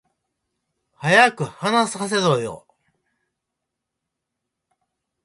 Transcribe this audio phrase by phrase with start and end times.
[0.97, 2.65] 早く話させろよ